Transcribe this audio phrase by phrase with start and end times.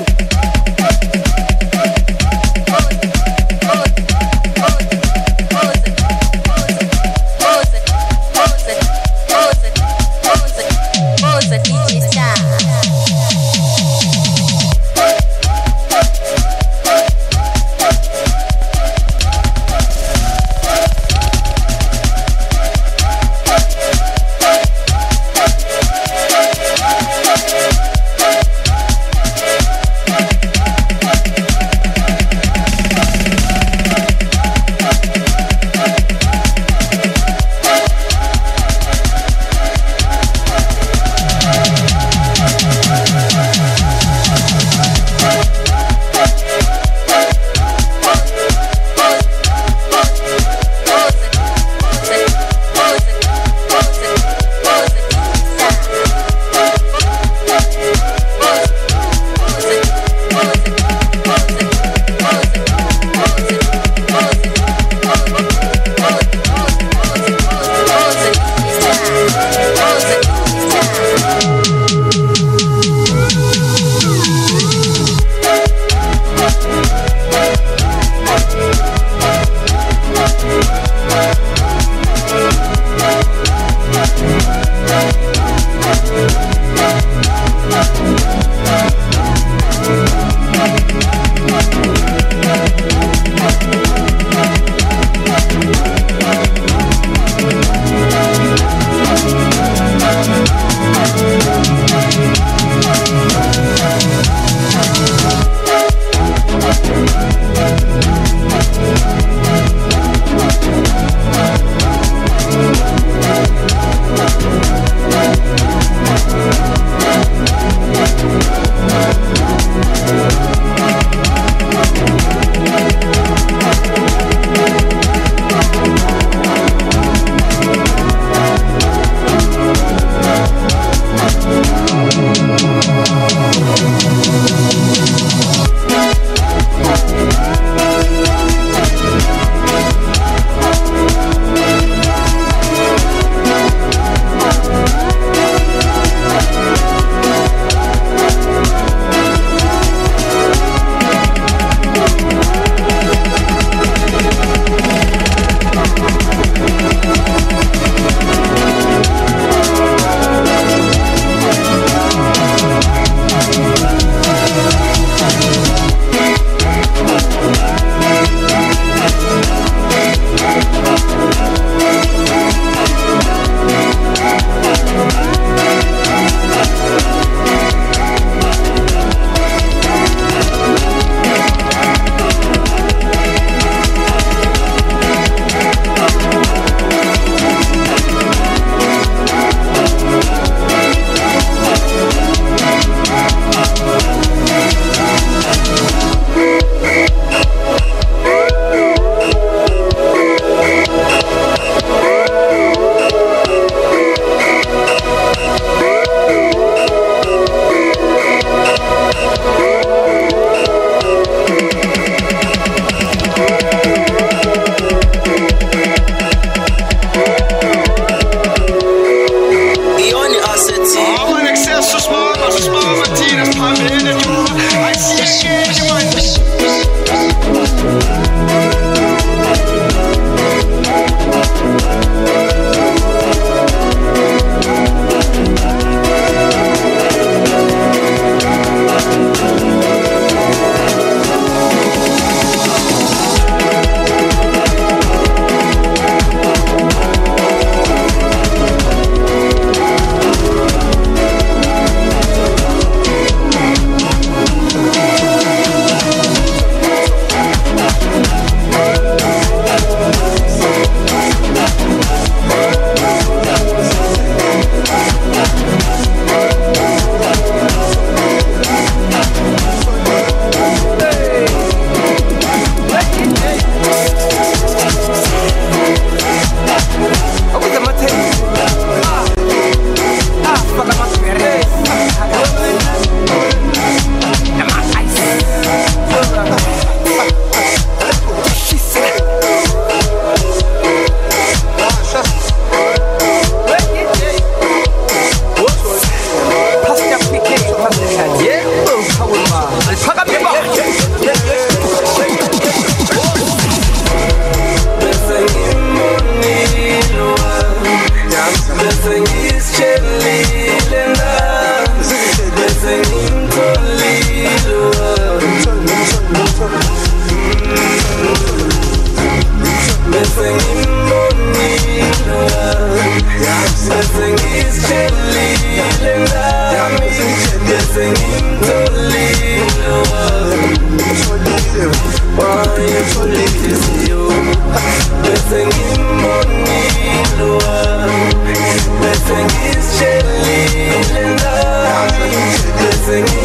[343.12, 343.41] Yeah,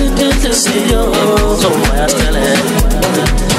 [0.00, 1.02] to get to see you.
[1.60, 3.49] So why I tell it?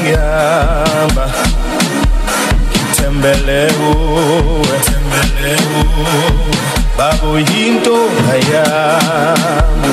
[0.00, 1.24] ngiyahamba
[2.70, 6.58] ngithembele kuwe thembele kuwe.
[6.98, 7.96] Babo yinto
[8.34, 9.92] ayami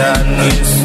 [0.00, 0.79] Nisa, Nisa.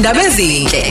[0.00, 0.82] #ndaba ezinhle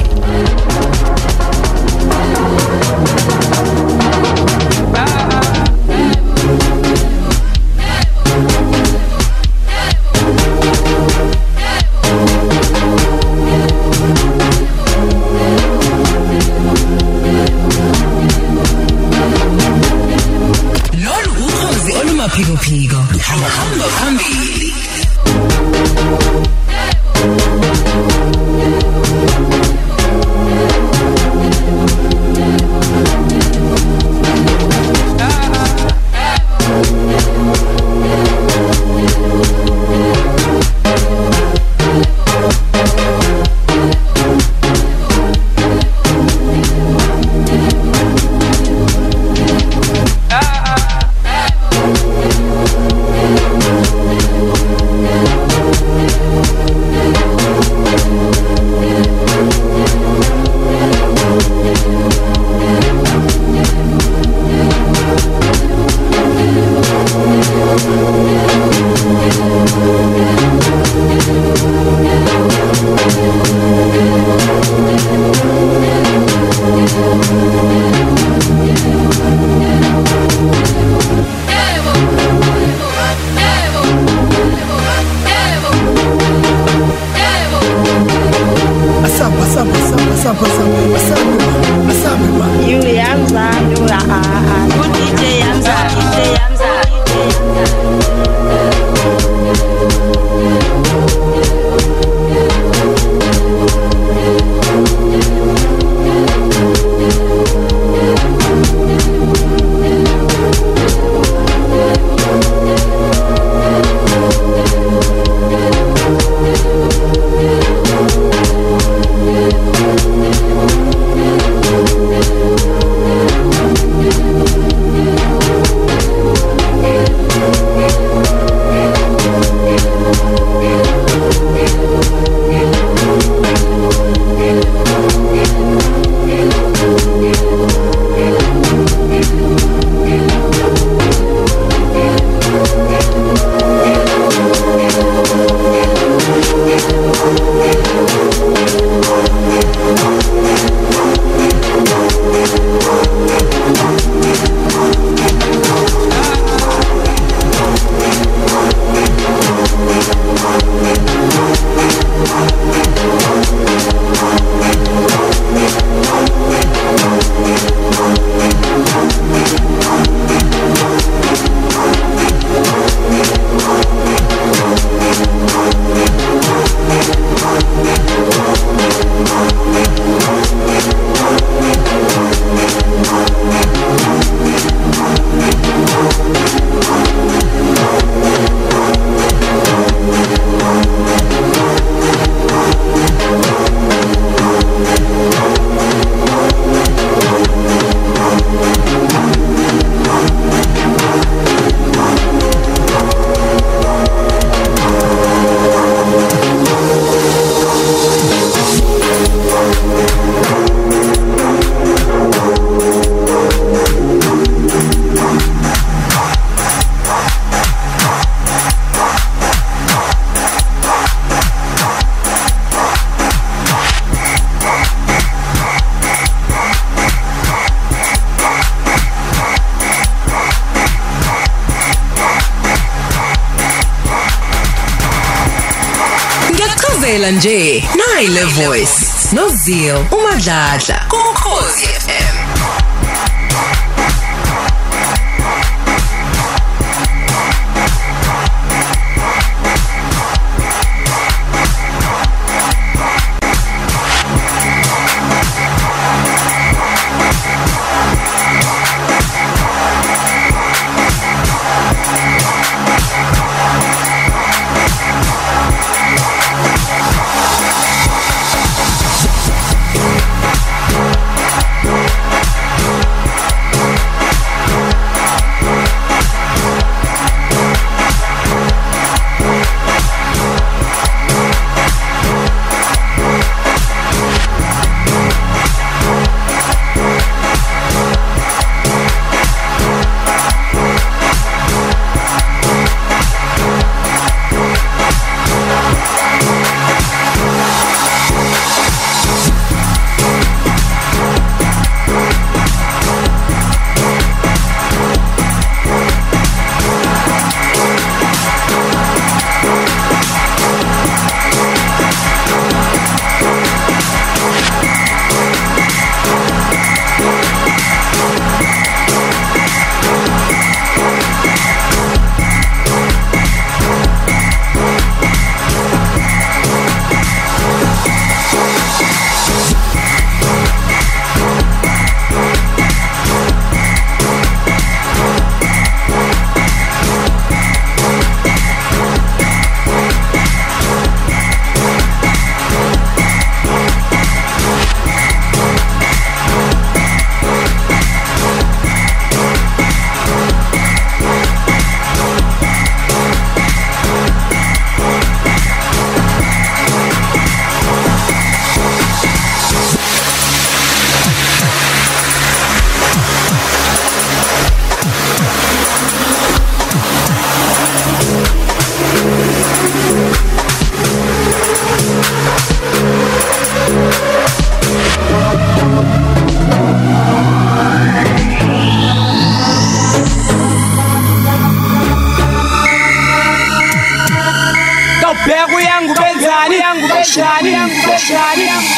[239.70, 240.99] nozio umadladla kokhozi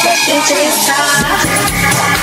[0.04, 2.21] uyangubenzani sanibonani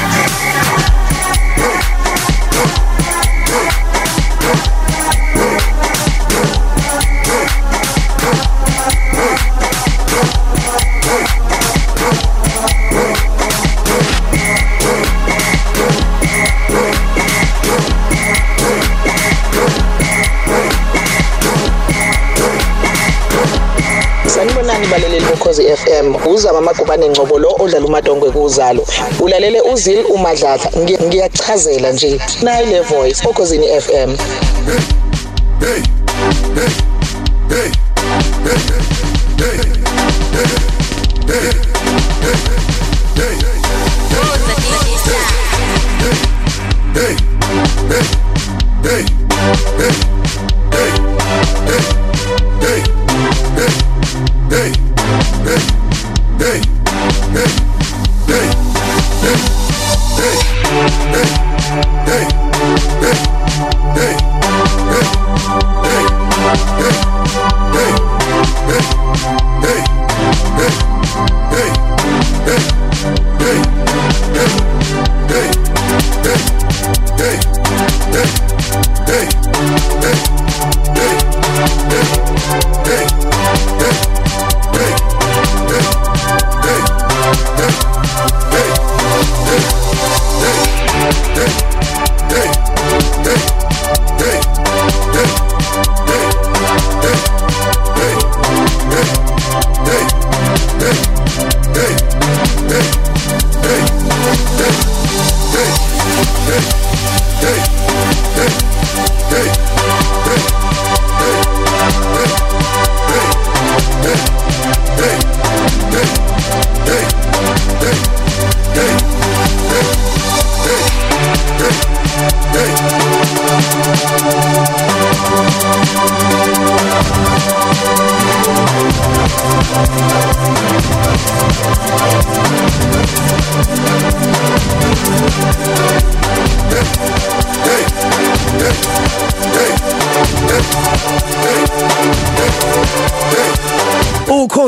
[25.63, 28.85] balaleli bokhozi FM uzama amagubane ngcobo lo odlala umadongwe kuuzalo
[29.19, 32.19] ulalele uzil umadladla Ngi- ngiyachazela nje.
[32.41, 34.15] Nayi le voice okhosini FM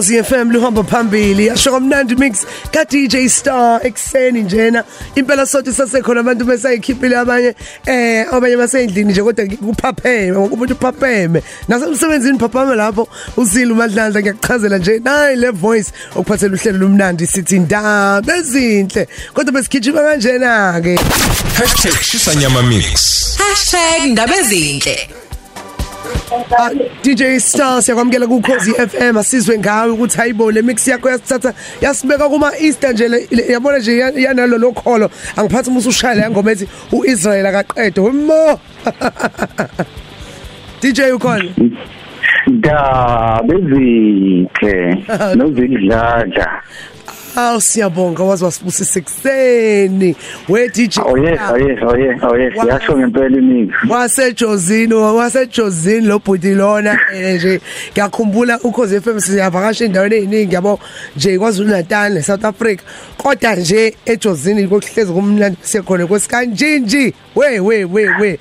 [0.02, 1.48] ukhosi FM luhamba phambili.
[1.48, 4.84] Yasho kamnandi mix ka DJ Star ekseni njena.
[5.16, 11.44] Impela sothi sasekhona abantu besayikhiphile abanye eh abanye basendlini nje kodwa kuphapheme ngokumuntu uphapheme.
[11.68, 13.08] Nasemsebenzini phaphame lapho.
[13.38, 15.00] Uzila umadlandla ngiyachazela nje.
[15.00, 19.08] Nayi le voice okuphathela uhlelo lumnandi sithi ndaba ezinhle.
[19.34, 21.00] Kodwa besikhijima kanjena ke
[22.02, 23.38] #shisanyama mix.
[24.06, 25.10] #ndaba ezinhle.
[25.12, 25.21] Ah,
[27.04, 32.30] DJ Star siyakwamukela ku Khosi FM asizwe ngawe ukuthi hayibo le mix yakho yasithatha yasibeka
[32.30, 36.52] kuma Easter nje le- le- yabona nje ya- yanalo lokholo angiphathi umusu ushaya le ngoma
[36.52, 38.04] ethi uIsrael akaqedwe.
[38.06, 38.60] Wemo
[40.82, 41.44] DJ ukhona
[42.48, 45.04] ndaba ezinhle
[45.36, 46.48] nozindladla
[47.36, 50.16] aw siyabonga wazi wasibusisa ekseni
[50.50, 52.68] we DJ oye oye oye oye Wow.
[52.68, 57.62] yasho ngempela imix wasejozini wasejozini lo bhuti lona eh, nje.
[57.92, 60.80] Ngiyakhumbula ukhozi FM siyavakasha endaweni eziningi yabo
[61.18, 62.82] nje kwaZulu Natal neSouth Africa.
[63.18, 68.40] Kodwa nje ejozini kokuhlezi kumnandi siyakhona kwesikanjinji we we we we.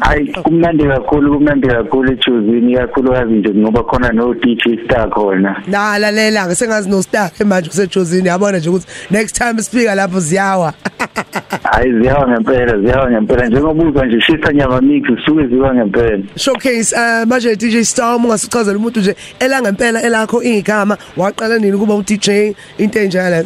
[0.00, 5.62] Hayi kumnandi kakhulu kumnandi kakhulu ejozini kakhulukazi nje ngoba khona no DJ Star khona.
[5.66, 10.74] Nalalela ke sengazi no star manje usejozini yabona nje ukuthi next time speaker lapho ziyawa.
[11.72, 13.46] Hayi ziyawa ngempela ziyawa ngempela.
[13.46, 16.22] Njengobuzwa nje shisa nyama mix suke ziwa ngempela.
[16.36, 22.02] Showcase uh, manje DJ Star ungasichazela umuntu nje elangempela elakho igama waqala nini kuba u
[22.02, 22.28] DJ
[22.78, 23.44] into enjalo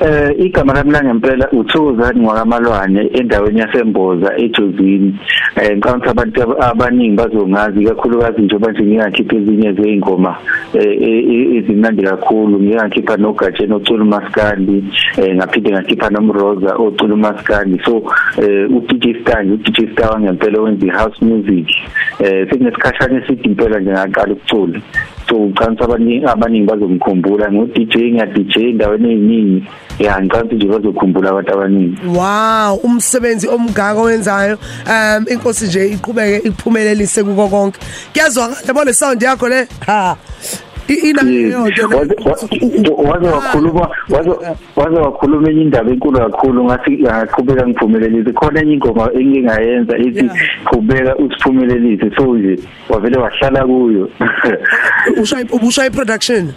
[0.00, 5.16] Eh igama lami la ngempela uThokozani ngwakamalwane endaweni yasemboza ejozini.
[5.56, 10.36] Eh ngicabanga abantu ab- abaningi bazongazi kakhulukazi njengoba nje ngingakhipha ezinye zeingoma
[10.74, 12.60] eh eh, ezimnandi kakhulu.
[12.60, 14.84] Ngingakhipha nogatshe nocula maskandi
[15.16, 17.80] eh ngaphinde ngakhipha nomroza ocula maskandi.
[17.84, 18.02] So
[18.42, 21.68] eh uDJ Star nje uDJ Star wangempela wenza house music.
[22.20, 24.80] Eh sekunesikhathana eside impela nje ngaqala ukucula.
[25.28, 29.64] So ucansa abaningi abaningi bazomkhumbula ngo DJ ngiya DJ endaweni eziningi
[29.98, 34.58] ya ngicansa nje bazokhumbula abantu abaningi Wow, umsebenzi omgaka owenzayo.
[34.88, 37.80] Um inkosi nje iqhubeke iphumelelise kuko konke.
[38.12, 39.68] Kuyazwakala yabo le sound yakho le.
[39.86, 40.16] Ha.
[40.94, 43.88] Inaleyo waze wakhuluma
[44.76, 48.32] waze wakhuluma enye indaba enkulu kakhulu ngathi ngaqhubeka ngiphumelelise.
[48.32, 50.30] Khona enye ingoma engingayenza ethi
[50.64, 52.10] qhubeka usiphumelelise.
[52.16, 54.10] So nje wavele wahlala kuyo.
[55.22, 56.52] Ushayi ubushayi production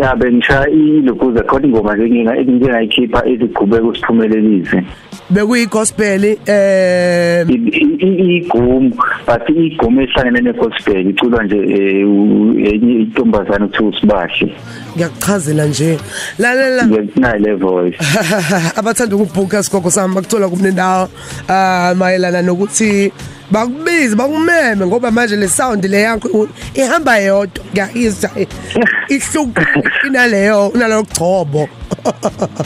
[0.00, 4.82] ya bengishaya ilokuza khona ingoma njenginga engingayikhipha ethi qhubeka usiphumelelise.
[5.30, 8.90] Bekuyi gospel eh igum
[9.26, 14.52] but igum ehlangene ne gospel iculwa nje enye intombazana kuthiwa usibahle
[14.96, 15.98] ngiyakuchazela nje.
[16.38, 16.86] Lalela.
[16.86, 17.98] Ngiyinayo le voice
[18.78, 21.08] abathanda ukubhuka sigogo sami bakuthola kubunendawo
[21.48, 23.12] ah mayelana nokuthi
[23.50, 28.30] bakubize bakumeme ngoba manje le sound le yakho ihamba yodwa ngiyayizwa
[29.08, 29.66] ihluka
[30.06, 31.02] inaleyo unalo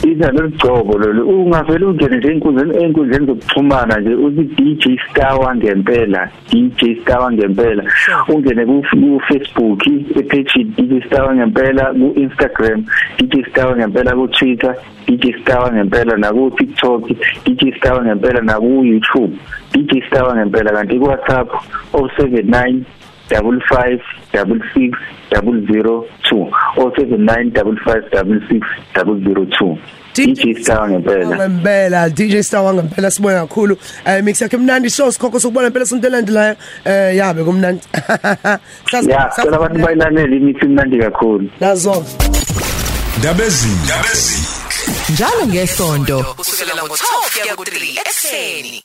[0.03, 1.29] izalo ligcobo lolu.
[1.29, 7.83] Ungavela ungene nje enkundleni enkundleni zokuxhumana nje uthi DJ Star wangempela DJ Star wangempela.
[8.29, 8.83] Ungene ku
[9.27, 12.85] Facebook epage DJ Star wangempela ku Instagram
[13.17, 14.75] DJ Star wangempela ku Twitter
[15.07, 17.09] DJ Star wangempela na ku TikTok
[17.45, 19.33] DJ Star wangempela na ku YouTube
[19.73, 20.71] DJ Star wangempela.
[20.71, 21.49] Kanti ku WhatsApp
[21.93, 23.02] 079
[23.33, 23.99] double five
[24.33, 24.91] double six
[25.33, 26.43] double zero two.
[26.77, 28.61] Or seven nine double five double six
[28.93, 29.73] double zero two.
[30.13, 33.77] DJ Star ngempela ngempela DJ Star ngempela sibona kakhulu.
[34.05, 37.81] Eh mix yakhe mnandi show sikhokho sokubona impela sonto elandelayo eh yabe kumnandi.
[39.09, 41.49] Ya cela abantu bayilalele imix imnandi kakhulu.
[41.59, 41.95] Nazo
[43.23, 44.37] Dabezi Dabezi
[45.13, 48.83] njalo ngesonto kusukela ngo12 kuya ku3 ekseni